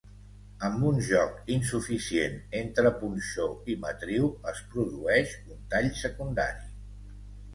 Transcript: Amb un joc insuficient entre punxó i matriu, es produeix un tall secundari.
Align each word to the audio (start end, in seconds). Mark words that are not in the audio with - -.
Amb 0.67 0.85
un 0.91 0.95
joc 1.07 1.49
insuficient 1.55 2.39
entre 2.61 2.91
punxó 3.03 3.45
i 3.73 3.77
matriu, 3.83 4.29
es 4.53 4.63
produeix 4.71 5.35
un 5.57 5.61
tall 5.75 5.91
secundari. 6.01 6.69